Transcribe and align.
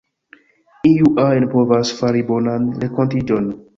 Iu 0.91 1.11
ajn 1.25 1.45
povas 1.53 1.93
fari 1.99 2.25
bonan 2.31 2.67
renkontiĝon. 2.85 3.53